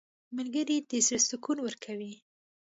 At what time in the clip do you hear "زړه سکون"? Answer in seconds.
1.07-1.57